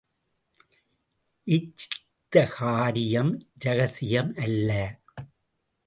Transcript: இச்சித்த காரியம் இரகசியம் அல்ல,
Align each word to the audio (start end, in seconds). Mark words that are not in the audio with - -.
இச்சித்த 1.47 2.45
காரியம் 2.57 3.31
இரகசியம் 3.59 4.35
அல்ல, 4.35 4.99